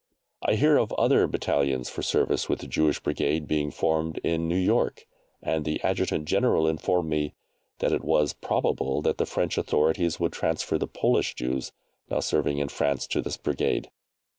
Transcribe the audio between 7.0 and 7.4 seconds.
me